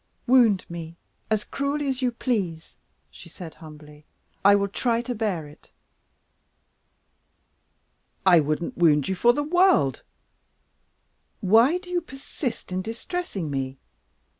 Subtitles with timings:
[0.25, 0.97] "Wound me
[1.29, 2.75] as cruelly as you please,"
[3.11, 4.03] she said, humbly.
[4.43, 5.69] "I will try to bear it."
[8.25, 10.01] "I wouldn't wound you for the world!
[11.39, 13.77] Why do you persist in distressing me?